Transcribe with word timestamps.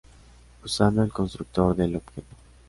Usando 0.65 1.03
el 1.03 1.11
constructor 1.13 1.75
del 1.75 1.97
objeto. 1.97 2.35